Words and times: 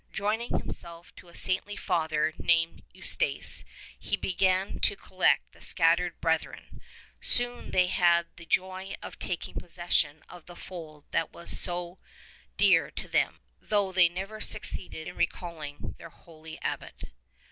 Join 0.11 0.41
ing 0.41 0.57
himself 0.57 1.15
to 1.17 1.27
a 1.27 1.35
saintly 1.35 1.75
Father 1.75 2.33
named 2.39 2.81
Eustace 2.91 3.63
he 3.99 4.17
began 4.17 4.79
to 4.79 4.95
collect 4.95 5.51
the 5.51 5.61
scattered 5.61 6.19
brethren; 6.19 6.81
soon 7.21 7.69
they 7.69 7.85
had 7.85 8.25
the 8.35 8.47
joy 8.47 8.95
of 9.03 9.19
tak 9.19 9.47
ing 9.47 9.53
possession 9.59 10.23
of 10.27 10.47
the 10.47 10.55
fold 10.55 11.05
that 11.11 11.31
was 11.31 11.55
so 11.55 11.99
dear 12.57 12.89
to 12.89 13.07
them, 13.07 13.41
though 13.59 13.91
they 13.91 14.09
never 14.09 14.41
succeeded 14.41 15.07
in 15.07 15.15
recalling 15.15 15.93
their 15.99 16.09
holy 16.09 16.59
Abbot. 16.63 17.03